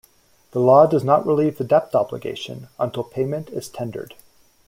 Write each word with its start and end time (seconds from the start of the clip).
The 0.49 0.59
law 0.59 0.87
does 0.87 1.03
not 1.03 1.27
relieve 1.27 1.59
the 1.59 1.63
debt 1.63 1.93
obligation 1.93 2.69
until 2.79 3.03
payment 3.03 3.51
is 3.51 3.69
tendered. 3.69 4.15